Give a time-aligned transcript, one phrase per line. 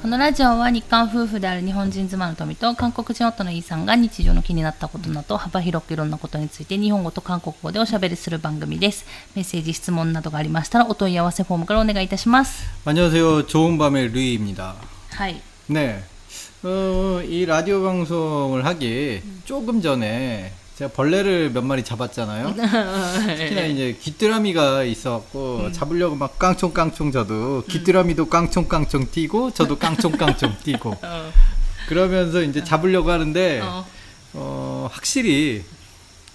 [0.00, 9.06] このラジオは日韓夫婦である日本人妻の富と韓国人夫のイーさんが日常の気になったことなど幅広くいろんなことについて日本語と韓国語でおしゃべりする番組です。
[9.34, 12.64] メッセージ、質問などがありましたらお問い合わせフォームからお願いいたします。
[12.84, 13.46] 안녕하세요.
[13.46, 14.74] 좋은 밤의 루이입니다.
[15.12, 15.40] はい。
[15.68, 16.02] 네.
[16.64, 22.55] 어, 이 라디오 방송을 하기 조금 전에 제가 벌레를 몇 마리 잡았잖아요.
[22.55, 23.69] 특히나 네.
[23.69, 25.73] 이제 귀뚜라미가 있어갖고 음.
[25.73, 28.29] 잡으려고 막 깡총깡총 저도 귀뚜라미도 음.
[28.29, 31.31] 깡총깡총 뛰고 저도 깡총깡총 뛰고 어.
[31.89, 33.85] 그러면서 이제 잡으려고 하는데 어.
[34.31, 35.65] 어, 확실히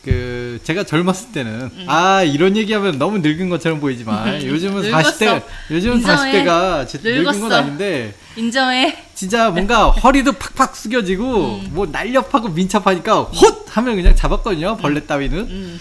[0.05, 1.85] 그 제가 젊었을 때는 음.
[1.89, 6.45] 아 이런 얘기하면 너무 늙은 것처럼 보이지만 요즘은 40대 요즘은 인정해.
[6.45, 7.03] 40대가 늙었어.
[7.03, 11.71] 늙은 건 아닌데 인정해 진짜 뭔가 허리도 팍팍 숙여지고 음.
[11.73, 14.77] 뭐 날렵하고 민첩하니까 헛 하면 그냥 잡았거든요 음.
[14.77, 15.80] 벌레 따위는 음.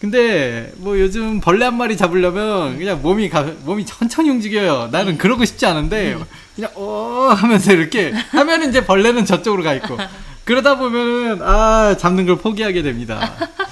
[0.00, 2.78] 근데 뭐 요즘 벌레 한 마리 잡으려면 음.
[2.78, 4.88] 그냥 몸이 가, 몸이 천천히 움직여요.
[4.90, 5.16] 나는 음.
[5.18, 6.18] 그러고 싶지 않은데
[6.56, 9.96] 그냥 어 하면서 이렇게 하면 이제 벌레는 저쪽으로 가 있고
[10.45, 13.33] 그러다 보면은 아 잡는 걸 포기하게 됩니다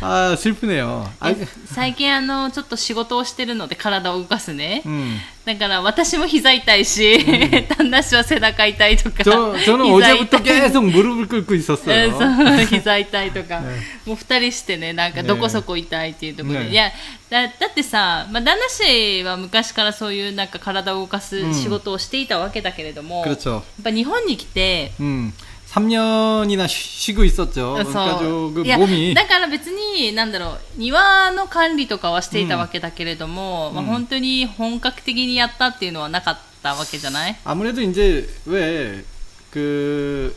[0.00, 1.32] 아 슬프네요 아,
[1.72, 4.82] 最近あの、ちょっと仕事をしてるので体を動かすね。
[4.84, 5.16] 음.
[5.46, 7.18] だから私も膝痛いし、
[7.68, 9.24] 旦那氏は背中痛いとか。
[9.24, 16.90] 저, 저는 膝 어제부터 痛い 계속 무릎을 꿇고 え 있었어요 そ う膝痛いとか、ねもう二人してねなんかどこそこ痛いっていうところで、ねいや
[17.30, 25.32] だだってさ、まあ、旦那氏は昔からそういうなんか体を動かす仕事をしていたわけだけれども、やっ 그렇죠 ぱ日本に来て 음,
[25.70, 27.76] 3년이나 쉬, 고 있었죠.
[27.82, 39.04] そ 그러니까 う 그 いや 몸이 だから別になんだろう庭の管理とかはしていたわけだけれども、まあ、本当に本格的にやったっていうのはなかったわけじゃない 아무래도 이제 왜
[39.50, 40.34] 그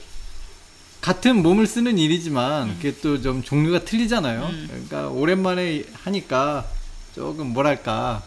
[1.02, 4.42] 같은 몸을 쓰는 일이지만 그게 또 좀 종류가 틀리잖아요.
[4.46, 4.68] 음.
[4.90, 6.66] 그러니까 오랜만에 하니까
[7.16, 8.22] 조금 뭐랄까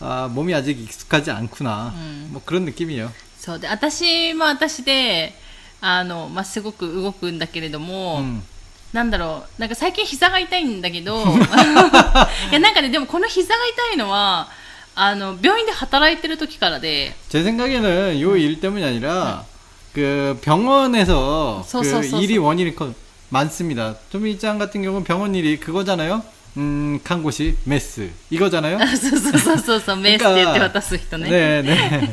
[0.00, 1.92] 아, 몸이 아직 익숙하지 않구나.
[1.96, 2.28] 음.
[2.32, 3.10] 뭐 그런 느낌이에요.
[3.38, 5.32] そうで私も私で
[5.82, 8.42] あの、まあ、すごく動くんだけれども、 음.
[8.92, 11.24] なんだろう、なんか最近膝が痛いんだけど、 い
[12.54, 14.48] やなんかね、でもこの膝が痛いのは、
[14.94, 19.44] あの、病院で働いてる時からで、 제 생각에는 요 일 때문이 아니라
[19.94, 22.44] 그 병원에서 소, 그 소, 소, 일이 소.
[22.44, 22.92] 원인이 커-
[23.30, 23.94] 많습니다.
[24.10, 26.22] 조미짱 같은 경우는 병원 일이 그거잖아요.
[26.56, 28.78] 음,看護師 메스 이거잖아요.
[28.96, 31.28] そうそうそうそうそう、メースって言って渡す人ね。
[31.30, 32.12] 네, 네.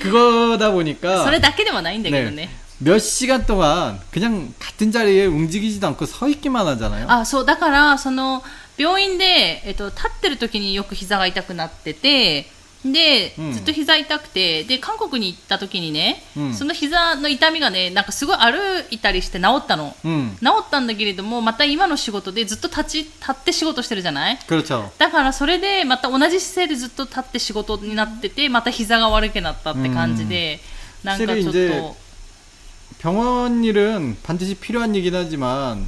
[0.00, 2.48] 그거다 보니까 それだけではないんだけどね。
[2.80, 7.06] 몇 시간 동안 그냥 같은 자리에 움직이지도 않고 서 있기만 하잖아요.
[7.08, 8.42] あ、そう、だから、その、
[8.76, 12.48] 病院で、えっと、立ってる時によく膝が痛くなってて、
[12.84, 18.58] で、うんずっと膝痛くて、で、韓国に行った時にね、うんその膝の痛みがね、なんかすごい歩
[18.90, 19.96] いたりして治ったの。
[20.04, 24.90] 음, 治ったんだけれども、また今の仕事でずっと立ち、立って仕事してるじゃない 그렇죠.
[24.98, 30.60] だからそれでまた同じ姿勢でずっと立って仕事になってて、また膝が悪くなったって感じで、
[31.04, 31.96] なんかちょっ 확실히 이제 と、
[32.98, 35.86] 병원 일은 반드시 필요한 얘기긴 하지만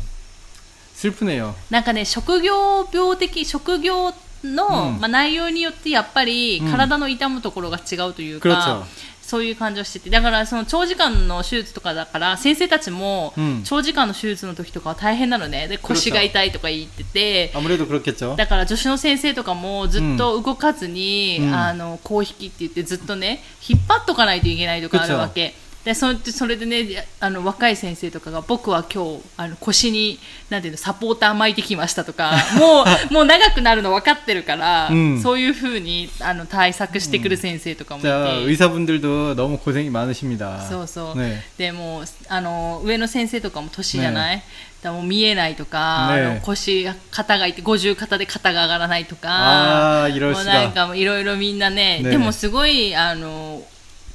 [0.95, 1.55] 슬프네요.
[1.71, 4.13] なんかね、職業病的、職業
[4.45, 8.85] の、うんまあ、内容によってやっぱりうん体の痛むところが違うというか、 그렇죠.
[9.23, 15.69] そういう感じをしてて、だからその長時間の手術とかだから、先生たちもうん長時間の手術の時とかは大変なのね。
[15.69, 18.37] で、腰が痛いとか言ってて、 아무래도 그렇겠죠.
[18.37, 25.55] だから助手の先生とかもずっと動かずに、うんあの、こう引きって言ってずっとね、引っ張っとかないといけないとかあるわけ。
[25.85, 30.19] で、そそれでね、あの、若い先生とかが、僕は今日、あの、腰に、
[30.51, 38.09] なんていうの、サポーター巻いてきましたとか、 もう、もう長くなるの分かってるから、うんそういうふうに、あの、対策してくる先生とかもいて。
[38.09, 38.13] 자,
[38.49, 40.67] 의사분들도 너무 고생이 많으십니다.
[40.69, 41.15] そうそう。
[41.15, 41.39] 네.
[41.57, 44.45] でもうあの上の先生とかも年じゃない、だか
[44.89, 50.75] らもう見えないとか、ねあの腰肩がいて50肩で肩が上がらないとか 아, も 이럴 うなん 수가.
[50.75, 53.63] かもういろいろみんなねねでもすごいあの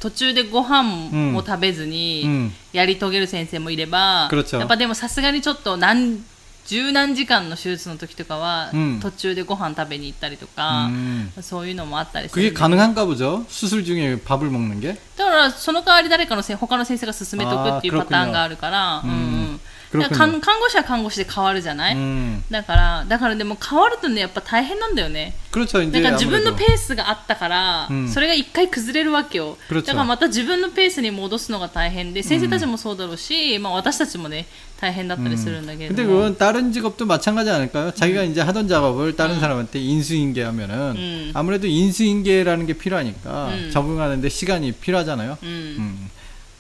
[0.06, 6.24] 途中でご飯も食べずにうんやり遂げる先生もいれば、 그렇죠 やっぱでもさすがにちょっと何
[6.66, 11.29] 十何時間の手術の時とかは、うん途中でご飯食べに行ったりとか、 음.
[11.41, 13.46] そういうのもあったりする 그게 んで 가능한가 보죠?
[13.49, 14.96] 수술 중에 밥을 먹는 게?
[15.17, 19.59] だからその代わり誰かのせ他の先生が勧めとくっていうあーパターンがあるから、うん
[19.96, 20.09] うん、だ 그렇군요.
[20.09, 22.43] から看看護師は看護師で変わるじゃない、 음.
[22.49, 25.79] だからだからでも変わるとねやっぱ大変なんだよね 그렇죠.
[25.79, 26.66] だ 이제 から自分の 아무래도.
[26.66, 34.46] ペースがあったから、うんそれが一回崩れるわけよ 그렇죠 だからまた自分のペースに戻すのが大変で先生たちもそうだろうし、まあ、私たちもね
[34.79, 37.91] 大変だったりするんだけれど 근데 も、 그건 다른 직업도 마찬가지 않을까요?
[37.91, 41.32] 자기가 이제 하던 작업을 다른 사람한테 인수인계하면은 음.
[41.35, 43.70] 아무래도 인수인계라는 게 필요하니까 음.
[43.73, 45.38] 적응하는데 시간이 필요하잖아요.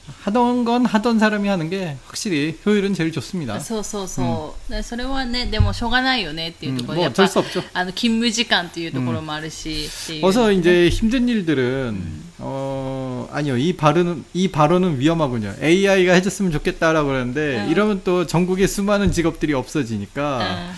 [0.07, 0.13] うん、 음.
[0.23, 3.59] 하던 건 하던 사람이 하는 게 확실히 효율은 제일 좋습니다.
[3.59, 13.57] そうそうそう、でそれはねでもしょうがないよねっていうところで、うんやっぱもう어쩔수없죠 あの勤務時間っていうところもあるし、っていう 어서 이제 힘든 일들은 어 어, 아니요.
[13.57, 15.53] 이 발언은, 이 발언은 위험하군요.
[15.61, 17.71] AI가 해줬으면 좋겠다라고 그러는데, 음.
[17.71, 20.71] 이러면 또 전국의 수많은 직업들이 없어지니까, 음.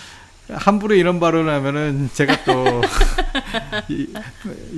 [0.50, 2.82] 함부로 이런 발언을 하면은 제가 또,
[3.88, 4.08] 이,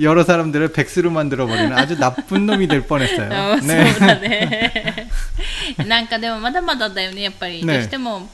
[0.01, 3.59] 여러 사람들을 백수로 만들어버리는 아주 나쁜 놈이 될 あ 뻔했어요.
[3.59, 3.67] そう
[3.99, 5.09] だね
[5.85, 8.29] なんかでもまだまだだよねやっぱり、ねどうしても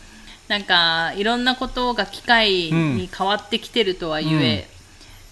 [0.48, 4.68] なんかいろんなことが機械に変わってきてるとはいえ、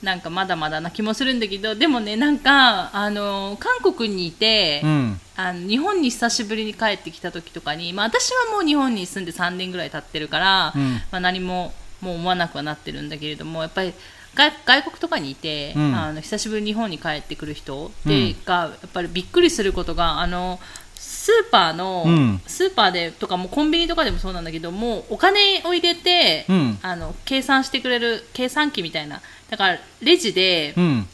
[0.02, 13.93] なんかまだまだな気もするんだけどでもねなんかあの韓国にいて、 음, あの日本に久しぶりに帰ってきた時とかに、まあ、私はもう日本に住んで3年ぐらい経ってるから、うんまあ、何も もう思わなくはなってるんだけれどもやっぱり
[14.35, 15.95] 外外国とかにいて、うん。
[15.95, 18.37] あの久しぶりに日本に帰ってくる人うん。
[18.47, 20.61] やっぱりびっくりすることがあの
[20.95, 22.41] スーパーの、うん。
[22.47, 26.79] スーパーでとかもコンビニとかでもそうなんだけどもうお金を入れて、うん。
[26.83, 29.23] あの計算してくれる計算機みたいな。
[29.49, 31.07] だからレジで、 음,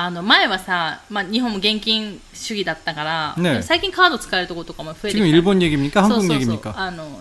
[0.00, 5.24] あの前はさ、まあ、日本も現金主義だったから、ね、最近カード使えるところとかも増えてきた。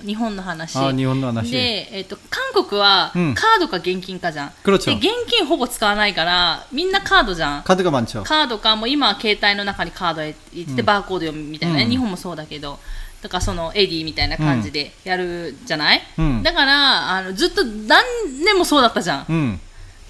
[0.06, 0.78] 日本の話。
[0.78, 1.50] あ日本の話。
[1.50, 7.64] で、えっと、韓国はカードか現金かじゃん、うん、で現金ほぼ使わないからみんなカードじゃん。
[8.26, 11.86] カードかもう今は携帯の中にカードへ行って、バーコード読むみたいな、ね。
[11.86, 12.78] うん、日本もそうだけど。
[13.24, 18.06] だからそのエディみたいな感じでやるじゃない、うん、だからあのずっと何
[18.46, 19.60] 年もそうだったじゃん、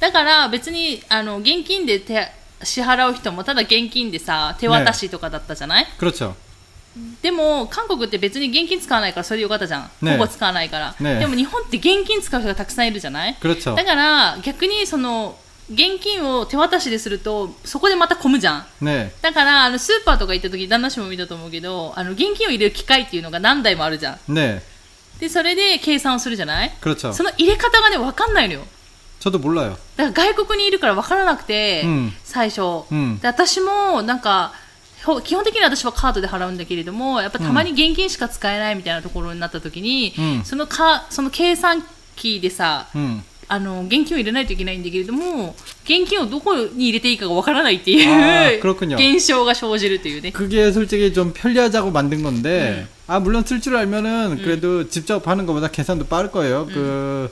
[0.01, 2.29] だから別にあの現金で手
[2.63, 5.89] 支払う人もただ現金でさ手渡しとかだったじゃない、ね、
[7.21, 13.37] でも韓国って別に現金使わないからそれでよかったじゃん、ね、ほぼ使わないから、ね、でも日本って現金使う人がたくさんいるじゃない？
[13.39, 15.37] だから逆にその
[15.69, 24.63] 現金を手渡しでするとそこでまた混むじゃん、ね、だからあのスーパーとか行った時旦那氏も見たと思うけどあの現金を入れる機械っていうのが何台もあるじゃん、ね、
[25.19, 26.71] でそれで計算をするじゃない？
[26.81, 28.61] その入れ方がね分かんないのよ。
[29.20, 29.76] 저도 몰라요.
[29.96, 34.52] だから外国にいるから分からなくて、うん最初、うんで私もなんか
[35.04, 41.84] ほ基本的に私はカードで払うんだけれどもやっぱたまに現金しか使えないみたいなところになった時に、うんそのかその計算
[42.16, 43.22] 機でさ 음.
[43.48, 45.54] あの現金を入れないといけないんだけれども
[45.84, 55.68] 現金をどこに入れていいかが分からないってあいうー그렇군요現象が生じるというね 그게 솔직히 좀 편리하자고 만든 건데, 아, 물론 쓸 줄 알면은 그래도 직접 하는 것보다
[55.68, 56.66] 계산도 빠를 거예요.
[56.66, 57.30] 그,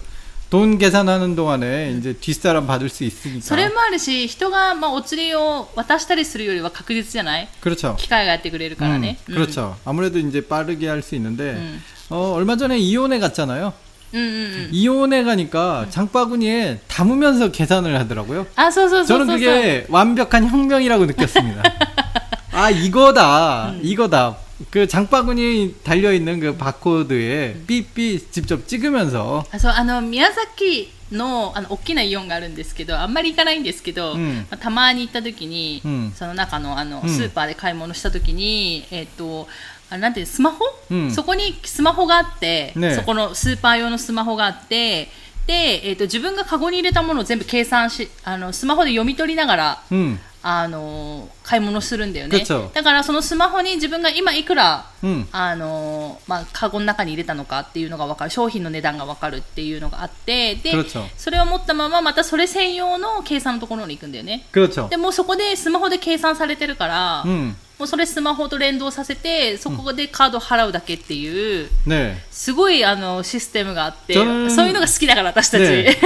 [0.51, 3.57] 돈 계산하는 동안에 이제 뒷사람 받을 수 そ 있으니까.
[3.57, 7.95] れもあるし人が、まあ、お釣りを渡したりするよりは確実じゃない 그렇죠.
[7.97, 9.77] 機械がやってくれるからね、 음, 그렇죠.
[9.85, 11.81] 아무래도 이제 빠르게 할 수 있는데, 음.
[12.11, 13.73] 어, 얼마 전에 이혼에 갔잖아요.
[14.13, 18.45] うんうんうん 이혼에 가니까 장바구니에 담으면서 계산을 하더라고요.
[18.57, 21.63] あそうそうそうそう 저는 そう 그게 완벽한 혁명이라고 느꼈습니다.
[22.51, 23.75] 아, 이거다.
[23.83, 24.37] 이거다.
[24.71, 39.49] 그 장바구니 달려있는 그 바코드에 삐삐 직접 찍으면서 あそうあの宮崎のあの大きなイオンがあるんですけどあんまり行かないんですけど、うんまあたまに行った時に、うんその中のあの、うんスーパーで買い物した時に、えっと
[39.91, 45.09] あなんていうスマホ、うんそこにスマホがあって、ねそこのスーパー用のスマホがあって
[45.47, 52.46] で、えっと自分がカゴに入れたものを全部計算しあのスマホで読み取りながら 음, あの買い物するんだよね。
[52.72, 58.30] だからそのスマホに自分が今いくら、うん、あのまあ、カゴの中に入れたのかっていうのが分かる。
[58.30, 60.54] 商品の値段が分かるっていうのがあって。
[60.54, 60.76] で
[61.18, 64.46] それを持ったまままたそれ専用の計算のところに行くんだよね。
[64.88, 72.15] でもそこでスマホで計算されてるから、うん、もうそれスマホと連動させてそこでカード払うだけっていう、 네.
[72.31, 75.97] すごいあのシステムがあって저는 そういうのが好きだから私たち、 네.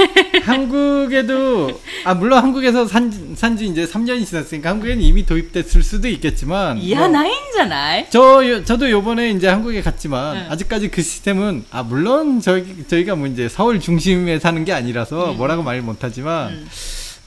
[0.45, 6.99] 한국에도 아 물론 한국에서 산, 산지 이제 3년이 지났으니까 한국에는 이미 도입됐을 수도 있겠지만 いや
[6.99, 10.51] 뭐 ないんじゃない 저 요- 저도 요번에 이제 한국에 갔지만 응.
[10.51, 15.63] 아직까지 그 시스템은 아 물론 저희 저희가 뭐 이제 서울 중심에 사는 게 아니라서 뭐라고
[15.63, 16.69] 말 못하지만 음.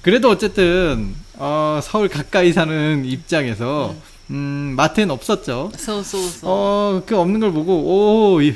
[0.03, 3.95] 그래도 어쨌든 어 서울 가까이 사는 입장에서
[4.33, 5.71] 음 마트엔 없었죠.
[5.77, 8.55] そうそうそう、 어 그 없는 걸 보고 오 이-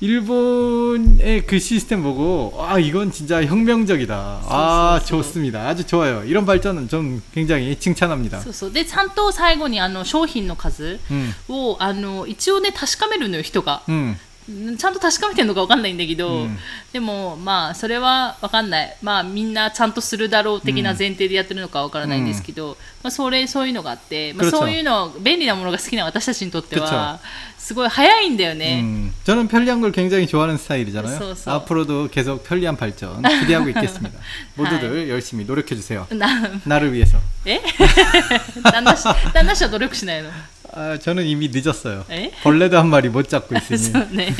[0.00, 4.40] 일본의 그 시스템 보고 아 이건 진짜 혁명적이다.
[4.44, 5.22] 아 쏘, 쏘, 쏘.
[5.22, 5.68] 좋습니다.
[5.68, 6.24] 아주 좋아요.
[6.24, 8.40] 이런 발전은 좀 굉장히 칭찬합니다.
[8.40, 14.16] そうそうでちゃんと最後にあの商品の数 음, をあの一応ね確かめるのよ人が 음, ん
[14.76, 16.58] ちゃんと確かめてるのか分かんないんだけど、うん
[16.92, 27.18] でもまあそれは分かんないまあみんなちゃんとするだろう的な前提でやってるのか分からないんですけど、まあ、それそういうのがあって、まあ、 그렇죠 そういうの便利なものが好きな私たちにとっては
[27.56, 31.16] すごい早いんだよね、 음, 저는 편리한 걸 굉장히 좋아하는 스타일이잖아요.
[31.18, 31.50] 쏘, 쏘.
[31.52, 34.18] 앞으로도 계속 편리한 발전 기대하고 있겠습니다.
[34.56, 36.06] 모두들 열심히 노력해 주세요.
[36.10, 36.26] な
[36.64, 37.16] 나를 위해서.
[37.46, 37.62] え
[38.64, 40.30] 旦那氏旦那氏は努力しないの
[40.76, 42.04] 아, 저는 이미 늦었어요.
[42.10, 42.30] 에?
[42.42, 43.78] 벌레도 한 마리 못 잡고 있으니.
[43.78, 44.34] そうね。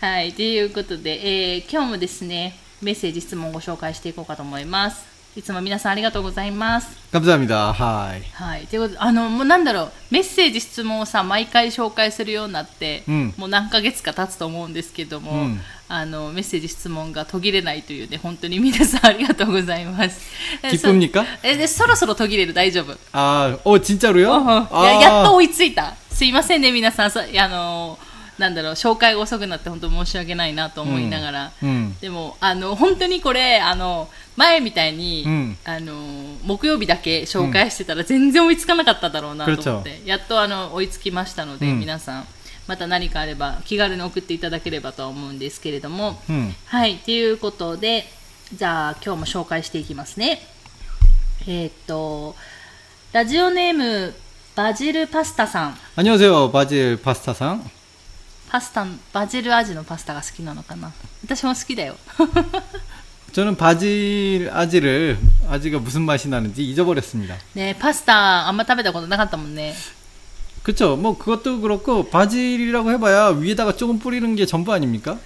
[0.00, 5.04] はい、ということで、えー今日もですね、メッセージ、質問をご紹介していこうかと思います。
[5.36, 6.88] いつも皆さんありがとうございます。
[7.10, 7.72] 감사합니다.
[7.72, 8.22] 하이.
[8.34, 8.66] はい。
[8.66, 20.20] ということで、あの、もうなんだろう、メッセージ、質問をさ、毎回紹介するようになって、うんもう何ヶ月か経つと思うんですけども、うんあの、メッセージ、質問が途切れないというね、本当に皆さんありがとうございます。
[20.62, 21.22] え 기쁩니까?
[21.24, 22.94] そえ、で、そろそろ途切れる、大丈夫。
[23.12, 24.68] 아, 어 진짜로요?
[24.84, 25.94] ややっと追いついた。
[26.10, 27.10] すいませんね、皆さん。
[27.10, 27.98] さあの、
[28.38, 31.52] なんだろう、紹介が遅くなって本当申し訳ないなと思いながら。
[31.62, 31.94] 음.
[32.00, 35.92] でも、あの、本当にこれ、あの、前みたいに、うんあの、
[36.44, 42.26] 木曜日だけ紹介してたら全然追いつかなかっただろうなと思って、やっとあの、追いつきましたので、うん皆さん、
[42.66, 46.54] また何かあれば気軽に送っていただければとは思うんですけれども、 음.
[46.66, 48.10] はい、ということで、
[48.54, 50.40] じゃあ今日も紹介していきますね。
[51.46, 52.34] えーっと、
[53.12, 54.14] ラジオネーム、
[54.54, 55.78] バジルパスタさん。
[55.96, 56.50] 안녕하세요.
[56.50, 57.60] 바질 파스타상.
[58.48, 60.92] パスタ、バジル味のパスタが好きなのかな
[61.24, 61.96] 私も好きだよ。
[63.32, 67.34] 저는 바질 아지를 아지가 무슨 맛이 나는지 잊어버렸습니다.
[67.54, 69.74] ねパスタあんま食べたことなかったもんね。
[70.62, 70.96] 그쵸?
[70.96, 75.18] 뭐 그것도 그렇고 바질이라고 해봐야 위에다가 조금 뿌리는 게 전부 아닙니까?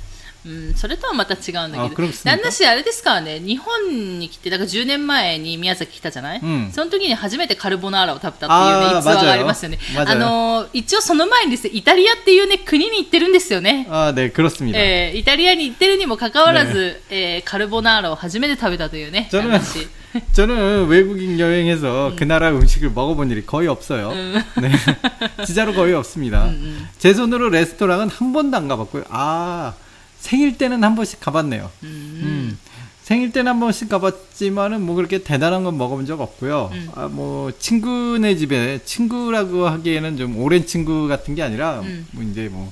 [0.44, 1.96] うん、それとはまた違うんだあけど。
[1.96, 9.78] 黒くすんのか旦那氏あれですからね、日本に来て、だから10年前に宮崎来たじゃない、うんその時に初めてカルボナーラを食べたっていうね、あー逸話がありますよね。
[9.94, 13.86] 맞아요 あのー一応その前にですね、イタリアっていうね、国に行ってるんですよね。
[13.90, 14.78] 아, 네, 그렇습니다.
[14.78, 19.88] えーイタリアに行ってるにもかかわらず、えーカルボナーラを初めて食べたというね、 저는 話。
[20.32, 24.14] 저는 외국인 여행에서 그 나라 음식을 먹어본 일이 거의 없어요.
[24.14, 24.72] 네,
[25.44, 26.50] 진짜로 거의 없습니다.
[26.98, 29.04] 제 손으로 레스토랑은 한 번도 안 가봤고요.
[29.10, 29.74] 아
[30.21, 31.69] 생일 때는 한 번씩 가봤네요.
[31.83, 32.57] 음.
[33.03, 36.69] 생일 때는 한 번씩 가봤지만은 뭐 그렇게 대단한 건 먹어본 적 없고요.
[36.71, 36.89] 음.
[36.95, 42.07] 아, 뭐 친구네 집에 친구라고 하기에는 좀 오랜 친구 같은 게 아니라 음.
[42.11, 42.71] 뭐 이제 뭐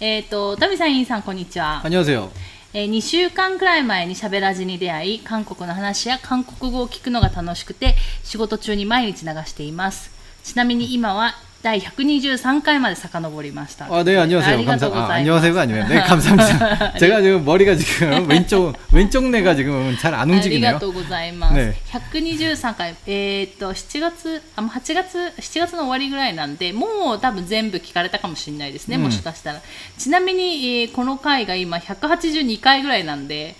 [0.00, 1.80] えっ、ー、とタミさんインさんこんにちは。
[1.82, 2.28] こんにちは。
[2.72, 10.10] えー、2週間くらい前にしゃべらずに出会い韓国の話や韓国語を聞くのが楽しくて仕事中に毎日流しています。
[10.44, 13.86] ちなみに今は第123回まで遡りました.
[13.86, 14.58] 아, 네, 안녕하세 요.
[14.60, 15.56] 네, 감 사, 아, 안녕하세 요.
[15.56, 16.92] 아니면 네, 감사합니 다.
[17.00, 20.76] 제가 지금 머리가 지금 왼쪽 왼쪽 내가 지금 잘 안 움직이네 요.
[20.76, 21.48] 감사합니 다.
[21.56, 21.72] 네.
[21.88, 29.62] 123回.えっと7月,아마 8月,7月の終わりぐらいなんで、もう多分全部聞かれたかもしれないですね、もしかしたら。
[29.96, 33.54] ちなみに、え、この回が今182回ぐらいなんで、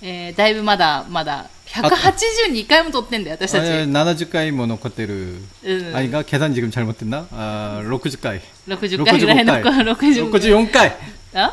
[0.00, 3.63] え、だいぶまだまだ182回も撮ってんだよ、私たち。
[3.63, 5.37] 아, 70回も残ってる。
[5.63, 6.23] うん 아닌가?
[6.23, 7.27] 계산 지금 잘못됐나?
[7.31, 8.41] 아, 60回.
[8.67, 10.95] 60回ぐらいの、60 64回.
[11.33, 11.51] あ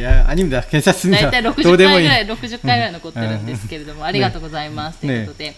[0.00, 0.60] 야, 아닙니다.
[0.70, 1.28] 괜찮습니다.
[1.28, 4.98] 大体 도 60 데모 回 이 ぐらい、60回ぐらい残ってるんですけれども、ありがとうございます。
[5.00, 5.56] ということで、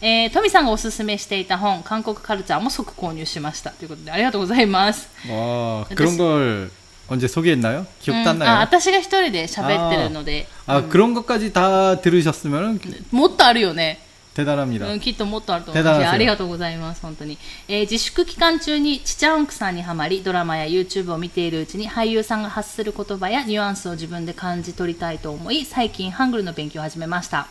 [0.00, 3.70] えー、トミさんがおすすめしていた本、韓国カルチャーも即購入しました。
[3.70, 5.08] ということで、ありがとうございます。
[5.28, 6.70] 와, 그런 걸
[7.08, 7.86] 언제 소개했나요?
[8.02, 8.60] 기억도 안 うんあ 나요?
[8.60, 12.80] 私が一人で喋ってるので、 아, 그런 것까지 다 들으셨으면
[13.10, 14.00] もっとあるよね。
[14.34, 14.86] 대단합니다.
[14.86, 17.38] うん、きっともっとあると思う手だらせしありがとうございます、本当に。
[17.66, 27.48] えー自粛期間中にチチャンクさんにはまり、ドラマや YouTube を見ているうちに俳優さんが発する言葉やニュアンスを自分で感じ取りたいと思い、最近ハングルの勉強を始めました。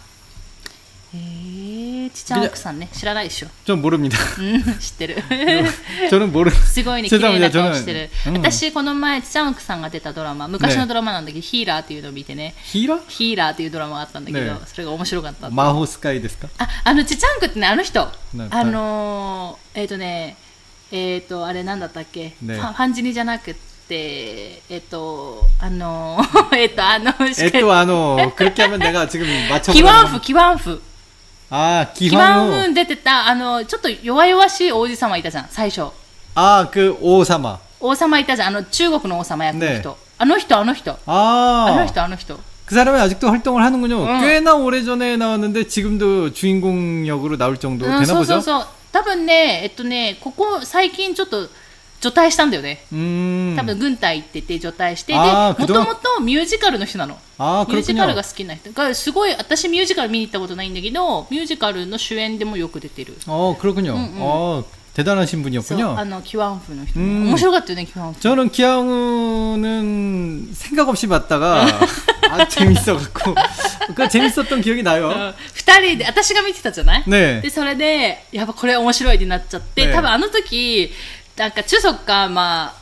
[1.14, 3.48] えー、チチャンクさんね、知らないでしょ。
[3.66, 4.18] 전 모릅니다.
[4.40, 5.24] うん、知ってる。
[6.10, 6.52] 저는 모르.
[6.52, 7.64] すごいね、綺麗な 죄송합니다.
[7.64, 8.10] 顔してる。
[8.26, 8.44] 저는 음.
[8.44, 13.00] 私、この前、チチャンクさんが出たドラマ、昔のねドラマなんだけど、ヒーラーっていうのを見てね、 히라?
[13.08, 15.48] ヒーラーっていうドラマがあったんだけど、ねそれが面白かった。
[15.50, 16.50] 마호 스카이 ですか?
[16.58, 18.06] あ、あの、ちちゃんくってね、あの人。
[18.34, 20.36] ねあのー、えっ、とね、
[20.92, 23.56] えっ、と、あれなんだったっけ、ねファファンジニじゃなくっ
[23.88, 30.34] て、えっ、と、あのー、えっと、あの、 에또 아노 그렇게 하면 내가 지금 맞춰 キワンフ、キ
[31.52, 31.92] ワンフ。
[31.92, 35.92] 아 キワンフ 기환우 出てた、あの、ちょっと弱々しい王子様いたじゃん、最初。
[36.36, 44.04] 아그 오사마 王様いたじゃんあの中国の王様役の人、ねあの人あの人 아, あの人あの人 그 사람이 아직도 활동을 하는군요.
[44.08, 44.22] 응.
[44.22, 48.42] 꽤나 오래전에 나왔는데 지금도 주인공 역으로 나올 정도 うん 되나 そうそう 보죠?
[48.42, 51.48] そう多分ねえっとねここ最近ちょっと
[52.02, 53.56] 除隊したんだよね 음.
[53.58, 58.16] 多分軍隊行ってて除隊してであーもともとミュージカルの人なの 아, ミュージカル 그렇군요.
[58.16, 63.96] が好きな人がすごい私ミュージカル見に行ったことないんだけどミュージカルの主演でもよく出てる 어, 그렇군요.
[63.96, 64.22] 응, 응.
[64.22, 64.64] 어,
[64.94, 65.98] 대단하신 そう 분이었군요.
[65.98, 71.66] あのキワンフの人、うん面白かったよねキワンフ 저는 기아우는 생각 없이 봤다가
[72.30, 73.36] 아 재밌어갖고
[73.96, 75.08] 그 재밌었던 기억이 나요.
[75.10, 77.42] うん二人で私が見てたじゃない 네.
[77.42, 80.92] でそれでやっぱこれ面白いってなっちゃって、ね多分あの時
[81.37, 82.82] なんか中足かまあ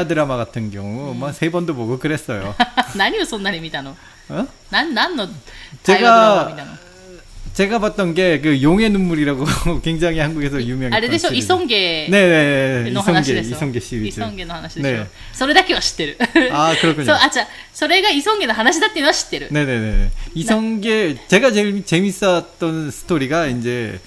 [0.00, 2.54] 하 드라마 같은 경우 뭐 세 번도 보고 그랬어요.
[2.96, 3.96] 何をそんなに見たの
[4.28, 4.46] 어?
[4.70, 5.28] なん何の
[5.82, 6.72] 제가 大河ドラマを見たの
[7.56, 11.46] 제가 봤던 게 그 용의 눈물이라고 굉장히 한국에서 유명했던 あれでしょ、イ 시리즈.
[11.46, 13.56] ソンゲ 네네 の話 이성계 ですよ。
[13.56, 14.20] 이성계 イ 시리즈.
[14.20, 14.98] ソンゲの話でしょ。
[15.04, 16.18] ねそれだけは知ってる。
[16.52, 17.14] 아 そう、 그렇군요.
[17.14, 19.48] あ、じゃあそれがイソンゲの話だっていうのは知ってる。
[19.50, 20.10] 네네네.
[20.34, 24.00] 이성계 제가 제일 재밌었던 스토리가 이제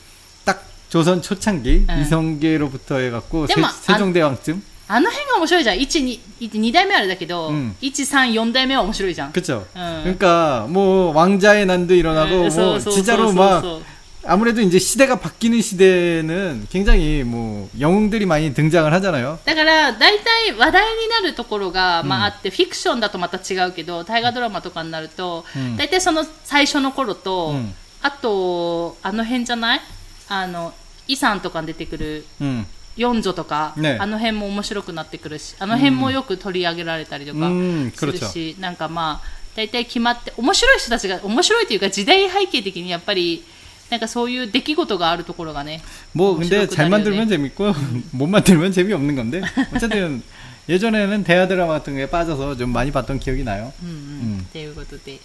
[0.45, 2.01] 딱 조선 초창기 응.
[2.01, 5.75] 이성계로부터 해갖고 세, 근데 뭐, 세종대왕쯤 あの辺が面白いじゃん。
[5.77, 9.31] 1、2、2代目あれだけど、うん1、3、4代目は面白いじゃん。
[9.31, 9.65] 그쵸?
[9.75, 10.01] 응.
[10.03, 13.81] 그러니까 뭐 왕자의 난도 일어나고 うんそう 뭐 そうそう 진짜로 そう 막 そう
[14.25, 19.39] 아무래도 이제 시대가 바뀌는 시대는 굉장히 뭐 영웅들이 많이 등장을 하잖아요.
[19.45, 29.81] だから、大体話題になるところが、まああって、フィクションだとまた違うけど、大河ドラマとかになると、うん大体その最初の頃と、うんあと、あの辺じゃない
[30.29, 30.73] あの、
[31.07, 32.65] イさんとかに出てくる 음.
[32.97, 43.43] 四女とか、ねあの辺も面白くなってくるしあの辺もよく取り上げられたりとかうんするし、なんかまあ大体決まって面白い人たちが面白いというか時代背景的にやっぱり
[43.89, 45.81] なんかそういう出来事があるところがね
[46.13, 47.73] 뭐 근데 잘 만들면 재밌고
[48.11, 49.41] 못 만들면 재미없는 건데
[49.73, 50.21] 어쨌든
[50.67, 53.73] 예전에는 대하 드라마 같은 거에 빠져서 좀 많이 봤던 기억이 나요.
[53.81, 53.97] うんうんう
[54.37, 55.19] んっていうことで。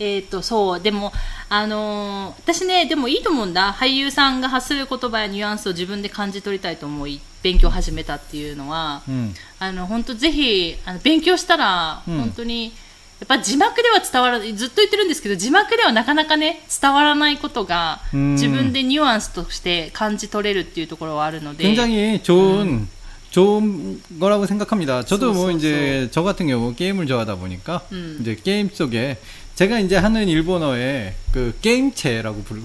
[0.00, 1.12] えっとそうでも、
[1.48, 9.34] あのー私ねでもいいと思うんだ俳優さんが発する言葉やニュアンスを自分で感じ取りたいと思い勉強を始めたっていうのは、 음.
[9.58, 12.72] あの本当ぜひあの勉強したら、うん本当に
[13.20, 22.88] やっぱ字幕では伝わらずっと言ってるんですけど字幕ではなかなかね伝わらないことがうん自分でニュアンスとして感じ取れるっていうところはあるので 굉장히 좋은
[23.32, 25.04] 좋은 거라고 생각합니다.
[25.04, 28.18] 저도 뭐 쏘, 쏘, 이제 저 같은 경우 게임을 좋아하다 보니까 음.
[28.20, 29.18] 이제 게임 속에
[29.63, 32.59] 제가 이제 하는 일본어에 그 게임체라고 부르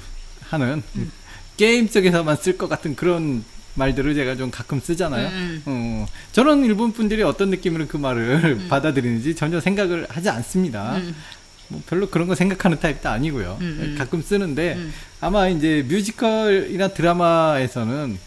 [0.50, 1.12] 하는 음.
[1.56, 5.28] 게임 속에서만 쓸 것 같은 그런 말들을 제가 좀 가끔 쓰잖아요.
[5.28, 10.96] 음, 어, 저는 일본 분들이 어떤 느낌으로 그 말을 받아들이는지 전혀 생각을 하지 않습니다.
[10.96, 11.14] 음.
[11.68, 13.58] 뭐 별로 그런 거 생각하는 타입도 아니고요.
[13.60, 13.94] 음, 음.
[13.96, 14.92] 가끔 쓰는데 음.
[15.20, 18.18] 아마 이제 뮤지컬이나 드라마에서는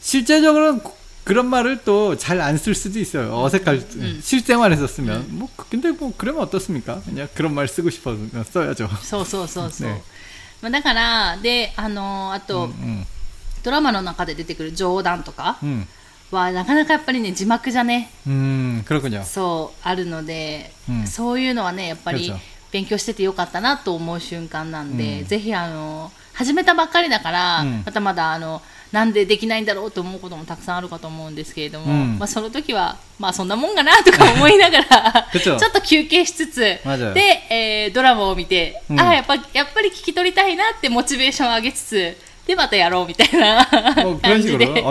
[0.00, 0.80] 실제적으로
[1.25, 3.35] 그런 말을 또 잘 안 쓸 수도 있어요.
[3.43, 4.19] 어색할 음.
[4.23, 7.01] 실생활에서 쓰면 뭐 근데 뭐 그러면 어떻습니까?
[7.05, 8.17] 그냥 그런 말 쓰고 싶어서
[8.51, 8.89] 써야죠.
[9.03, 10.01] そうそうそうそう、ね
[10.61, 13.05] まあ、だからであのあと、 음,
[13.63, 15.85] ドラマの中で出てくる冗談とか 음,
[16.31, 19.23] はなかなかやっぱりね字幕じゃね 음, 그렇군요.
[19.23, 28.61] そうあるので、うんそういうのはねやっぱりそうそう勉強しててよかったなと思う瞬間なんで、うんぜひあの始めたばっかりだから、うんまだまだあの
[28.94, 36.80] なんでできないんだろうと思うこともたくさんあるかと思うんですけれども、うん、まあ、その時はまあそんなもんかなとか思いながら ちょっと休憩しつつで、
[37.50, 43.66] えー、ドラマを見て、うん、ああやっぱやっぱり聞き取りたいなってモチベーションを上げつつでまたやろうみたいな
[44.22, 44.84] 感じで。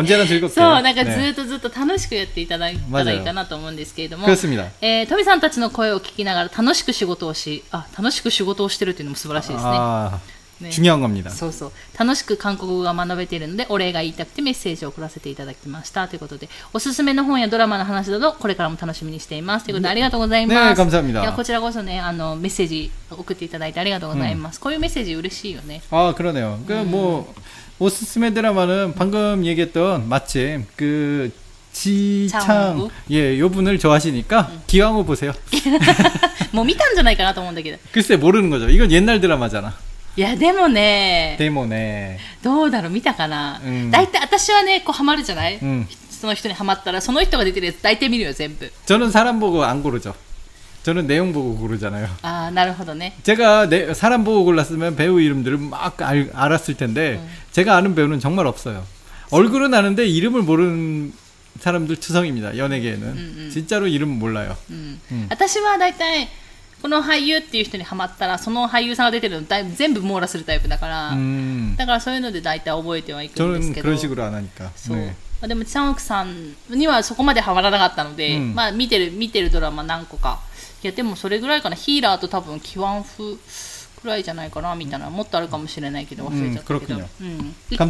[0.49, 4.27] そうなんかずっとずっと楽しくやっていただいたらいいかなと思うんですけれども。
[4.81, 10.42] えー、トさんたちの声を聞きながら楽しく仕事をしあ楽しく仕事をしてるっていうのも素晴らしいですね。
[10.60, 11.30] ね 중요한 겁니다.
[11.30, 26.58] そうそう楽しく韓国語が学べているのでお礼が言いたくてメッセージを送らせていただきましたということでおすすめの本やドラマの話などこれからも楽しみにしていますということでありがとうございます、ね감사합니다 いやこちらこそねあのメッセージ送っていただいてありがとうございます、こういうメッセージ嬉しいよね 아 그러네요.
[26.66, 27.32] 그 뭐
[27.80, 31.30] 오스스메 드라마는 방금 얘기했던 마침 그
[31.72, 32.90] 지창 장우?
[33.12, 35.32] 예, 요 분을 좋아하시니까 기왕후 보세요.
[36.50, 38.68] もう見たんじゃないかなと思うんだけど 글쎄 모르는 거죠.
[38.68, 39.76] 이건 옛날 드라마잖아.
[40.16, 42.18] いやでもね 데모네.
[42.42, 45.86] どうだろう見たかな、うん大体私はねこうハマるじゃない、 음.
[46.10, 50.14] その人にハマったらその人が出てるやつ大体見るよ全部 저는 사람 보고 안 고르죠.
[50.82, 52.08] 저는 내용 보고 고르잖아요.
[52.22, 57.20] ああなるほどね 제가 내, 사람 보고 골랐으면 배우 이름들을 막 알, 알았을 텐데
[57.52, 58.84] 제가 아는 배우는 정말 없어요.
[59.30, 61.12] 얼굴은 아는데 이름을 모르는
[61.60, 62.56] 사람들 투성입니다.
[62.56, 64.56] 연예계에는 진짜로 이름 몰라요.
[64.70, 66.28] うんうん私は大体
[66.83, 71.13] この俳優っていう人にはまったらその俳優さんが出てるのだい全部網羅するタイプだから
[71.77, 73.87] だからそういうので大体覚えてはいくんですけど。
[74.75, 75.15] そう、ね、
[75.47, 80.41] でもチャンオクさんにはそこまではまらなかったので、うん、まあ見てる見てるドラマ何個か。
[80.83, 81.75] いやでもそれぐらいかな。
[81.77, 83.37] ヒーラーと多分キワン風
[84.03, 87.85] くらいじゃないかなみたいなもっとあるかもしれないけど忘れちゃったけど、うんいつか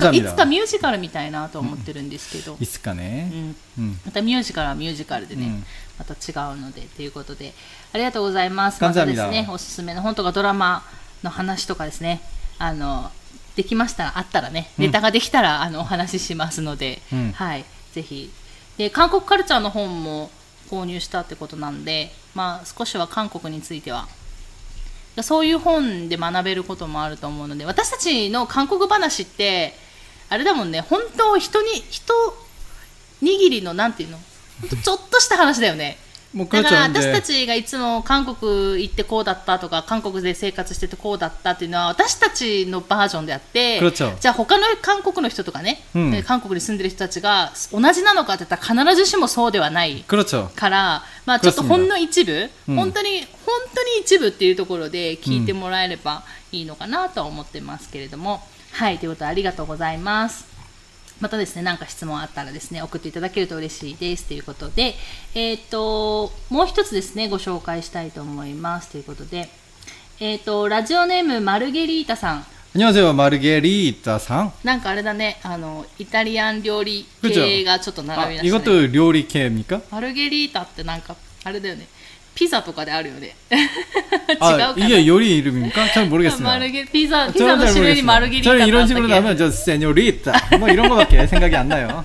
[0.45, 3.31] ミュージカルみたいなと思ってるんですけど、いつかね、
[3.77, 3.99] うん。
[4.05, 5.63] またミュージカルはミュージカルでね、
[5.97, 7.53] また違うのでということで。
[7.91, 8.81] ありがとうございます。
[8.81, 10.83] またですねおすすめの本とかドラマ
[11.23, 12.21] の話とかですね
[12.59, 13.11] あの
[13.55, 17.01] できましたらあったらねネタができたら、あのお話ししますので、
[17.33, 17.65] はい。
[17.93, 18.31] ぜひ。
[18.77, 20.29] で韓国カルチャーの本も
[20.69, 24.07] 購入したってことなんで、まあ、少しは韓国については
[25.21, 29.73] そういう本で学べることもあると思うので私たちの韓国話って
[30.29, 32.13] あれだもんね本当人に人
[33.21, 34.17] 握りのなんていうの
[34.83, 35.97] ちょっとした話だよね。
[36.35, 50.03] だから私たちがいつも韓国行ってこうだったとか韓国で生活しててこうだったっていうのは私たちのバージョンであってじゃあ他の韓国の人とかね、うん、韓国に住んでる人たちが同じなのかって言ったら必ずしもそうではない
[50.55, 53.27] からまあ、ちょっとほんの一部、うん、本当に本
[53.73, 58.41] 当に一部っていうところで聞いてもらえればいいのかなとは思ってますけれども、
[58.71, 60.52] はいということでありがとうございます。
[61.20, 64.94] またですね、何か質問あったらですね、送っていただけると嬉しいですということで、
[65.34, 69.48] えっ、と、もう一つですね、ご紹介したいと思いますということで、
[70.20, 72.46] えっ、と、ラジオネームマルゲリータさん。
[72.74, 73.14] 안녕하세요.
[73.14, 74.52] 마르게리타상.
[74.62, 78.64] なんかあれだね、あの、イタリアン料理 그죠 系がちょっと 아, 並びましたね。
[78.64, 79.80] 이것도 요리캐입니까?
[79.90, 81.88] マルゲリータってなんか、あれだよね。
[82.34, 83.34] ピザとかであるよね。
[83.50, 85.88] 違うか 아, な 이게 요리 이름입니까?
[85.92, 86.58] 잘 マ 모르겠습니다.
[86.60, 88.30] ルゲピザ、ピザ 저는 の 잘 種類にマル 모르겠습니다.
[88.30, 91.68] ゲリータ 저는 ってあ 이런 った 식으로 っけ 나면 저 세뇨리타 뭐 이런 거밖에 생각이 안
[91.68, 92.04] 나요.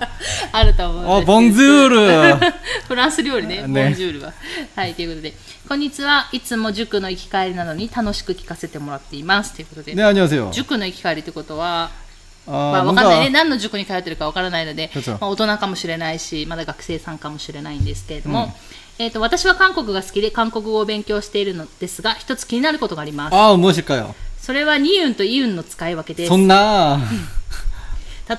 [0.50, 2.38] あると思うんです 어, けど 봉주르.
[2.88, 4.32] フランス料理ね、ねボンジュールは。
[4.74, 5.34] はい、ということで、
[5.68, 6.28] こんにちは。
[6.32, 9.54] いつも塾の行き帰りなのに楽しく聞かせてもらっています。
[9.54, 10.50] ということで、 네, 안녕하세요.
[10.50, 12.04] 塾の行き帰りってことは、 아,
[12.51, 13.29] まあ、わかんないね。
[13.29, 23.35] 何の塾に通ってるかわからないので、まあ、大人かもしれないし、まだ学生さんかもしれないんですけれども、うん、えっ、ー、と、私は韓国が好きで韓国語を勉強しているのですが、一つ気になることがあります。
[23.35, 24.15] ああ、もしかよ。
[24.39, 26.29] それはニユンとイウンの使い分けです。
[26.29, 26.99] そんな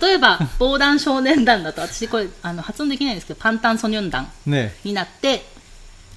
[0.01, 4.31] 例えば、防弾少年団だと、私これ、あの、発音できないんですけど、パンタンソニョン団
[4.85, 5.42] になって、ね、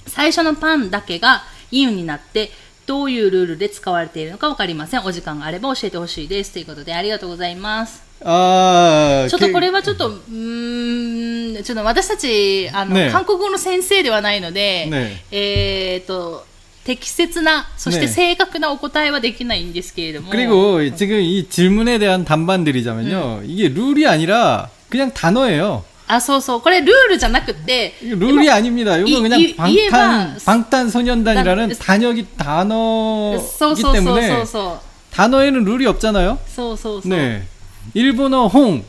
[0.06, 2.50] 最初のパンだけがイウンになって、
[2.85, 5.05] どういうルールで使われているのかわかりません。
[5.05, 6.51] お時間があれば教えてほしいです。
[6.53, 8.01] ということで、ありがとうございます。
[8.21, 16.45] 아, ちょっと 그- これはちょっと、うーん、ちょっと私たち、あの、ね韓国語の先生ではないので、ねえっ、と、
[16.83, 20.31] 適切な、そしてね正確なお答えはできないんですけれども。
[20.31, 23.43] 그리고 지금 이 질문에 대한 답반드리자면요.
[23.45, 25.83] 이게 룰이 아니라 그냥 단어예요.
[26.07, 26.61] あ、そうそう。
[26.61, 28.97] これルールじゃなくて、 이거 룰이 아닙니다.
[28.97, 35.15] 이거 이- 그냥 이- 이해가- 방탄 방탄소년단이라는 난- 단역이 そう 단어이기 そうそうそう 때문에 そう。
[35.15, 36.39] 단어에는 룰이 없잖아요.
[36.47, 37.09] そうそうそう。
[37.09, 37.43] 네.
[37.93, 38.83] 일본어 홍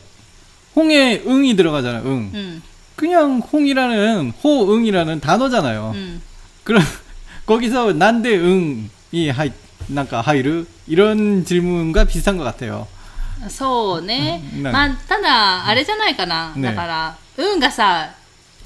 [0.75, 2.01] 홍에 응이 들어가잖아요.
[2.05, 2.31] 응.
[2.33, 2.61] うん。
[2.95, 5.91] 그냥 홍이라는 호응이라는 단어잖아요.
[5.93, 6.21] うん。
[6.63, 6.81] 그럼
[7.45, 9.51] 거기서 난데 응이 하이
[9.87, 12.87] 난까 하이르 이런 질문과 비슷한 것 같아요.
[13.48, 14.42] そうね。
[14.60, 16.52] まあ、ただ、あれじゃないかな。
[16.54, 16.62] ね。
[16.62, 18.10] だから、運がさ、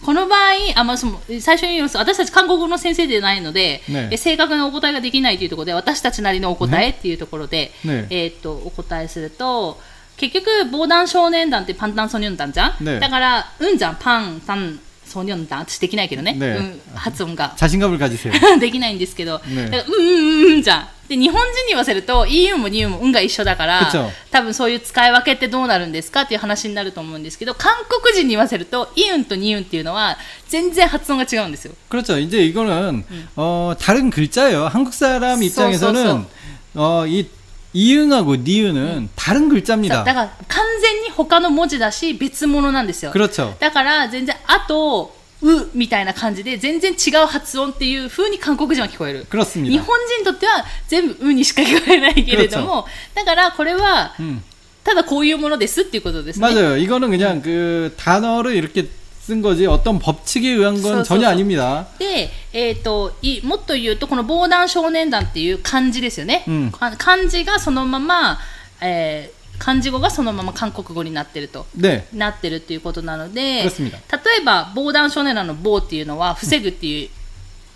[0.04, 0.40] この場合、
[0.76, 4.08] あ、まあ、その最初に言うと私たち韓国語の先生でないので、ね。
[4.10, 8.06] え正確なお答えができないというところで、私たちなりのお答えっていうところで、ね。
[8.10, 9.78] えーっと、お答えすると、
[10.16, 12.98] 結局、防弾少年団ってパンタンソニョン団じゃん、ね。
[12.98, 14.78] だから、うんじゃん、パン、タン、
[15.09, 16.33] ソニョン団私できないけどね。
[16.33, 17.53] ねうん、発音が。
[17.57, 18.59] 자신감을 가지세요.
[18.59, 20.87] できないんですけど、ねだからうんうんうんうんじゃん。
[21.07, 30.17] で、日本人に言わせると、いい運もに運も運が一緒だからくちょ、多分そういう使い分けってどうなるんですかっていう話になると思うんですけど、韓国人に言わせると、い運とに運っていうのは、
[30.49, 31.73] 全然発音が違うんですよ。
[31.89, 32.17] 그렇죠.
[32.17, 33.03] 이제 이거는
[33.35, 34.67] 어, 다른 글자예요.
[34.67, 36.25] 한국 사람 입장에서는
[36.73, 37.27] 쏘, 어, 이
[37.73, 40.03] 이응하고 니은은 다른 だ 글자입니다.
[40.03, 43.11] だから、完全に他の文字だし、別物なんですよ。
[43.11, 43.53] 그렇죠.
[43.59, 49.25] だから、全然、あと、うみたいな感じで、全然違う発音っていう風に韓国人は聞こえる。
[49.29, 49.69] 그렇습니다.
[49.69, 54.41] 日本人にとっては全部「う」にしか聞こえないけれども、だからこれは 음.
[54.85, 56.47] ただこういうものですっていうことですね。
[56.47, 56.77] 맞아요.
[56.77, 58.87] 이거는 그냥 그 단어를 이렇게
[59.29, 61.31] 쓴 거지 어떤 법칙에 의한 건 쏘, 쏘, 전혀 쏘.
[61.31, 61.87] 아닙니다.
[61.97, 68.39] で、えー、といもっと言うとこの防弾少年団っていう漢字ですよね、うんか漢字がそのまま、
[68.81, 72.03] えー 漢字語がそのまま韓国語になってると 네.
[72.13, 73.99] なってるっていうことなので 그렇습니다.
[74.11, 77.09] 例えば防弾少年団の防っていうのは防ぐっていう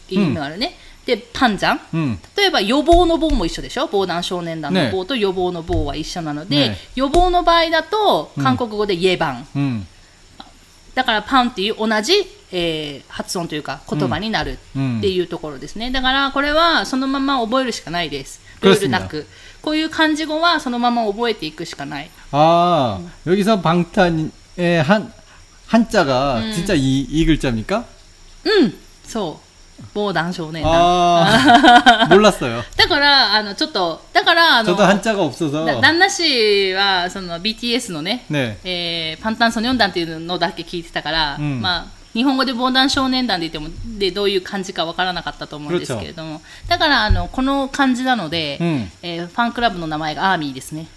[0.09, 0.73] 意味があるね、
[1.05, 2.19] でパンジャン 음.
[2.35, 9.88] 例えば予防の防も一緒でしょ防弾少年団のね防と予防の防は一緒なので、ね予防の場合だと韓国語でイエバン、 음.
[10.95, 12.13] だからパンっていう同じ、
[12.51, 19.25] えー発音というか言葉になるうんっていうところですね、だからこれはそのまま覚えるしかないですルールなく
[19.62, 24.31] こういう漢字語はそのまま覚えていくしかない 아, 여기서 방탄의
[24.83, 25.12] 한,
[25.67, 27.85] 한자가 진짜 이, 이 글자입니까?
[28.45, 28.73] うん
[29.05, 29.49] そう
[29.93, 32.62] 防弾少年団 아, 몰랐어요.
[32.75, 35.65] だからあのちょっとだからあの 저도 한자가 없어서.
[35.65, 38.57] だ旦那氏はその BTS のね、 네.
[38.65, 48.89] えーパンタンソニョン団っていうのだけ聞いてたから、うんまあ日本語で防弾少年団で言ってもでどういう漢字かわからなかったと思うんですけれどもだからあのこの漢字なので、 음.
[49.03, 50.88] えーファンクラブの名前がアーミーですね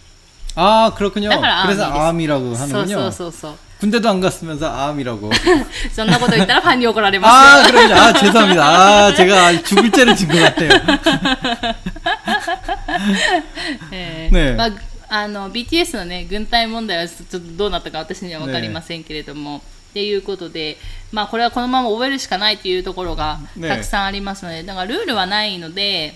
[0.54, 1.28] 아, 그렇군요.
[1.30, 2.88] 따라라, 그래서 아미です 아미라고 そう 하는군요.
[2.98, 5.30] そうそうそう 군대도 안 갔으면서 아미라고.
[5.92, 7.94] そんなこと言ったらファンに怒られます 아, 그럼요.
[7.94, 9.06] 아, 죄송합니다.
[9.06, 10.70] 아, 제가 죽을 죄를 진 것 같아요.
[13.90, 14.70] えーねえまあ、
[15.08, 19.60] あの BTS の、ね、軍隊問題はちょっとどうなったか私には分かりませんけれども、っ
[19.94, 20.76] ていうことで、
[21.10, 26.14] まあ、これはこのまま覚えるしかないというところがねえたくさんありますので、だからルールはないので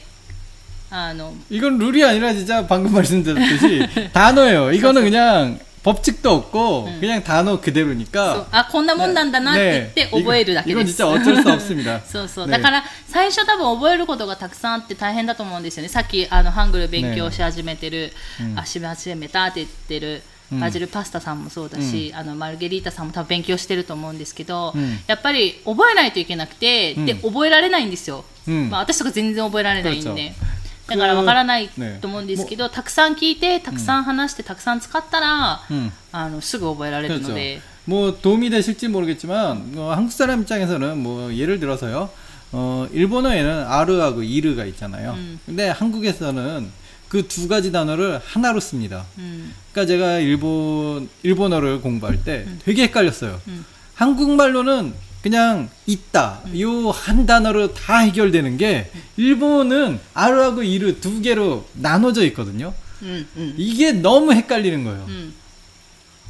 [0.91, 4.71] あの 이건 룰이 아니라 진짜 방금 말씀드렸듯이 단어예요.
[4.73, 8.47] 이거는 그냥 법칙도 없고 그냥 단어 そう 그대로니까.
[8.51, 10.97] あこんなもんなんだなって言って覚えるだけ 이건 です。
[10.97, 12.01] 진짜 어쩔 수 없습니다.
[12.05, 18.13] そうそう、 네 だから最初多分覚えることがたくさんあって大変だと思うんですよねさっきあのハングル勉強し始めてる、
[18.57, 30.47] あし始めたって言ってるバジルパスタさんもそうだし、あのマルゲリータさんも多分勉強してると思うんですけど、うんやっぱり覚えないといけなくて、で覚えられないんですよ、うんまあ、私とか全然覚えられないんそうでそう
[30.89, 35.91] だからわからないねと思うんですけど、たくさん聞いてたくさん話してたくさん使ったら、 음.
[36.13, 37.29] あのすぐ覚えられる 그렇죠.
[37.31, 37.61] ので。
[37.87, 42.11] 뭐 도움이 되실지 모르겠지만 뭐 한국 사람 입장에서는 뭐 예를 들어서요.
[42.53, 45.13] 어, 일본어에는 아르하고 이르가 있잖아요.
[45.13, 45.41] 음.
[45.47, 46.71] 근데 한국에서는
[47.09, 49.05] 그 두 가지 단어를 하나로 씁니다.
[49.19, 53.41] うん、 그러니까 제가 일본 일본어를 공부할 때 되게 헷갈렸어요.
[53.49, 53.65] 음.
[53.95, 62.26] 한국말로는 그냥 있다 요 한 단어로 다 해결되는 게 일본은 아루하고 이루 두 개로 나눠져
[62.28, 62.74] 있거든요.
[63.04, 63.54] 음, 음.
[63.58, 65.06] 이게 너무 헷갈리는 거예요.
[65.10, 65.34] 음.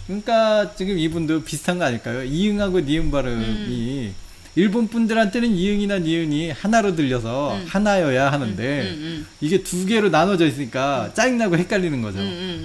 [0.08, 2.23] 그러니까 지금 이분도 비슷한 거 아닐까요?
[2.23, 4.15] 이응하고 니은 발음이 음.
[4.56, 7.65] 일본 분들한테는 이응이나 니은이 하나로 들려서 음.
[7.67, 12.19] 하나여야 하는데 음, 이게 두 개로 나눠져 있으니까 짜증나고 헷갈리는 거죠.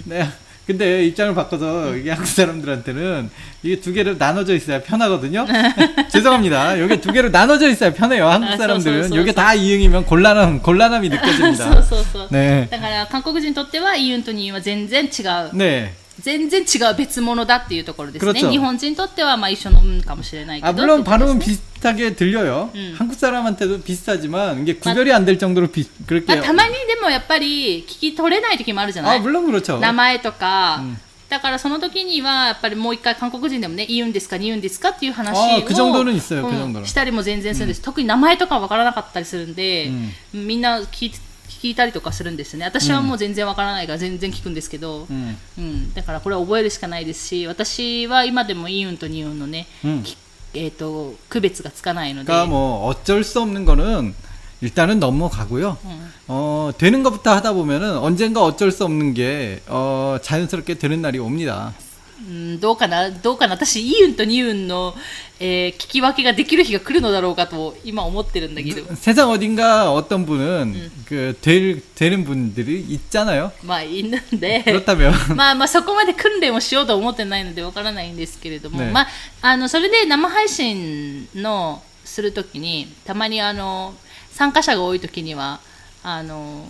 [0.05, 0.29] 네.
[0.68, 3.30] 근데 입장을 바꿔서 이게 한국 사람들한테는
[3.64, 5.46] 이게 두 개로 나눠져 있어야 편하거든요.
[6.10, 6.76] 죄송합니다.
[6.76, 8.28] 이게 두 개로 나눠져 있어야 편해요.
[8.30, 9.36] 한국 아, 사람들은 소, 소, 소, 이게 소.
[9.36, 11.82] 다 이응이면 곤란함 곤란함이 そう 느껴집니다.
[11.82, 12.68] そうそ う、 네.
[12.70, 15.94] だから韓国人にとってはイユンとニーンは全然違う 네.
[16.20, 22.70] 全然違う別物だっていうところですね 그렇죠 日本人にとってはまあ一緒のうんかもしれないけど 아 물론 ってことです 발음은 ね 비슷하게 들려요.
[22.76, 22.96] 음.
[22.98, 29.80] 한국 사람한테도 비슷하지만 이게 구별이 안 될 정도로 비, 그렇게 まあ、たまにでもやっぱり聞き取れない時もあるじゃな 아 い 물론 그렇죠.
[29.80, 30.98] 名前とか、うん
[31.32, 39.90] だからその時にはやっぱりもう一回韓国人でもね言うんですか言うんですかっていう話をあー그정도는있어요 うん 그정도는 したりも全然するんです、特に名前とかわからなかったりするんで、
[40.34, 41.12] みんな聞い
[41.56, 45.38] 聞いたりとかするんですね私はもう全然わからないから全然聞くんですけど、 음.
[45.58, 50.04] うん、だからこれは覚えるしかないですし私は今でもイウンとニウンのね、 음.
[50.04, 50.18] き
[50.54, 54.14] えー、と区別がつかないので、 그러니까 뭐 어쩔 수 없는 거는
[54.62, 55.78] 일단은 넘어가고요.
[55.86, 56.14] 음.
[56.28, 61.74] 어, 되는 것부터 하다 보면은 언젠가 어쩔 수 없는 게 어, 자연스럽게 되는 날이 옵니다.
[62.22, 64.94] うん、どうかなどうかな私イウンとニウンの、
[65.40, 73.52] えー聞き分けができる日が来るのだろうかと今思ってるんだけど 세상 어딘가 어떤 분은 그 될, 되는 분들이 있잖아요.
[73.64, 79.08] まあいるんで 그렇다면 まあまあそこまで訓練をしようとは思ってないのでわからないんですけれども、ねまあ
[79.42, 83.96] あのそれで生配信のするときにたまにあの
[84.32, 85.60] 参加者が多いときには
[86.04, 86.66] あの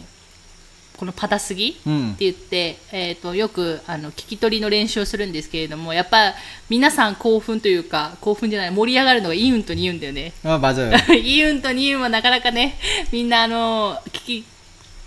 [0.97, 2.13] このパタスギ 음.
[2.13, 6.35] って言って、えー、とよくあの聞き取りの練習をするんですけれどもやっぱ
[6.69, 10.93] 皆さん興奮というか興奮じゃない盛り上がるのがイウンとニウンだよね 아 맞아요.
[11.15, 12.77] イウンとニウンはなかなかね
[13.11, 14.45] みんなあの聞き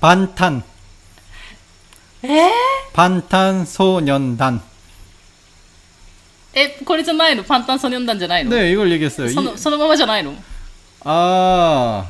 [0.00, 0.62] 반탄,
[2.22, 2.50] えー、
[2.94, 4.60] 방탄소년단.
[6.54, 9.28] えこれじゃないのパンタンソニョンダンじゃないの 네, 이걸 얘기했어요.
[9.32, 10.34] そ 이- のそのままじゃないの
[11.04, 12.06] 아,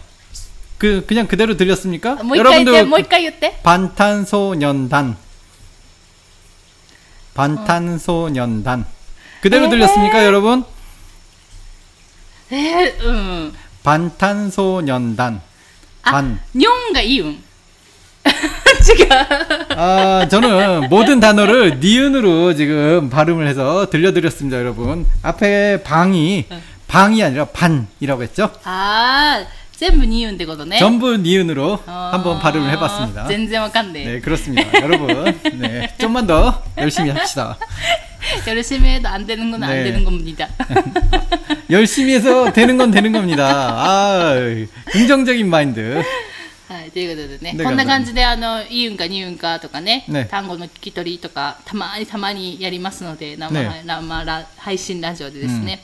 [0.79, 2.16] 그 그냥 그대로 들렸습니까?
[2.25, 5.16] もう一回言ってもう 여러분들 一回言って 방탄소년단.
[7.35, 8.85] 방탄소년단.
[9.40, 9.71] 그대로 에?
[9.71, 10.64] 들렸습니까, 여러분?
[12.51, 15.40] えー、うん 방탄소년단.
[16.05, 16.40] あ 반.
[16.55, 17.45] ニョンがいいうん
[18.84, 19.08] 지금.
[19.76, 25.06] 아, 저는 모든 단어를 니은으로 지금 발음을 해서 들려드렸습니다, 여러분.
[25.24, 26.46] 앞에 방이,
[26.88, 28.52] 방이 아니라 반이라고 했죠?
[28.63, 29.46] 아,
[29.78, 30.78] 전부 니은 되거든요.
[30.80, 32.10] 전부 니은으로 어...
[32.12, 33.28] 한번 발음을 해봤습니다.
[33.28, 34.06] 전제 와간데.
[34.06, 34.82] 네, 그렇습니다.
[34.82, 37.58] 여러분, 네, 좀만 더 열심히 합시다.
[38.48, 39.84] 열심히 해도 안 되는 건안 네.
[39.84, 40.48] 되는 겁니다.
[41.70, 43.46] 열심히 해서 되는 건 되는 겁니다.
[43.48, 44.36] 아,
[44.92, 46.02] 긍정적인 마인드.
[46.67, 50.27] はい、ということでね、こんな感じで、あの、いいんかにうんかとかね、ね。
[50.30, 55.82] 単語の聞き取りとか、たまにたまにやりますので、生、ね、生ラ配信ラジオでですね、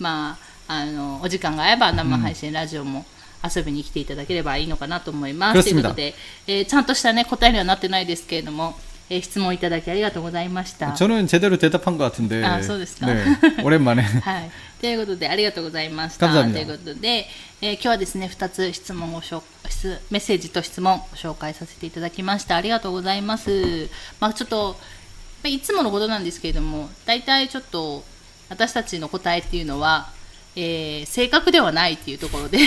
[0.00, 3.04] うん、まあ、あの、お時間が合えば生配信ラジオも
[3.44, 5.58] 遊びに来ていただければいいのかなと思います。
[5.58, 6.14] うん、ということで、
[6.46, 8.74] えー、ちゃんとしたね、答えにはなってないですけれども、
[9.11, 10.93] えー質問いただきありがとうございました。
[10.93, 12.43] 저는 제대로 대답한 것 같은데.
[12.43, 13.07] 아, そうですか?
[13.07, 13.23] 네,
[13.63, 14.01] 오랜만에.
[14.21, 14.51] はい。
[14.81, 16.27] ということで、ありがとうございました。
[16.27, 17.27] 감사합니다 ということで、
[17.61, 22.55] えー今日はですね、2つ質問を紹質メッセージと質問を紹介させていただきました。
[22.57, 23.89] ありがとうございます。
[24.19, 24.77] まあちょっと、
[25.43, 28.03] まあいつものことなんですけれども、大体ちょっと、
[28.49, 30.09] 私たちの答えっていうのは、
[30.57, 32.59] えー正確ではないっていうところで、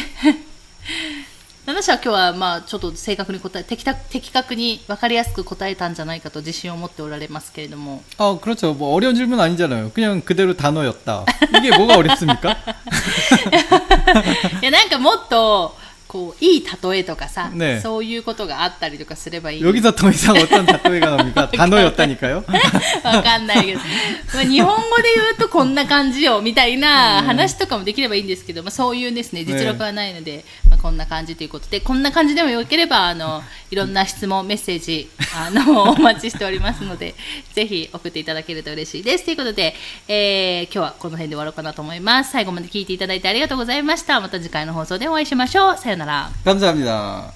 [1.75, 8.75] 私は今日はまあちょっと正確に答え的確的確に分かりやすく答えたんじゃないかと自信を持っておられますけれども 아, 그렇죠.
[8.75, 9.91] 뭐 어려운 질문 아니잖아요.
[9.93, 11.27] 그냥 그대로 단어였다.
[11.59, 12.57] 이게 뭐가 어렵습니까?
[14.63, 15.77] いやなんかもっと
[16.11, 21.49] こういい例えとかさ、ねそういうことがあったりとかすればいい 여기서 더 이상 어떤 단어가 나옵니까?
[21.53, 22.43] 단어였다니까요?
[23.05, 23.79] わかんないけど、
[24.35, 37.15] まあ、日本語で言うとこんな感じよみたいな話とかもできればいいんですけど、まあ、そういうですね実力はないので、まあ、こんな感じということでこんな感じでもよければあのいろんな質問メッセージあの お待ちしておりますので
[37.53, 39.77] ぜひ送っていただけると嬉しいですということで、
[40.09, 46.05] えー今日はこの辺で終わろうかなと思います最後まで聞いていただいてありがとうございましたまた次回の放送でお会いしましょうさよなら ら。
[46.06, 46.32] 사람.
[46.46, 47.34] 감사합니다.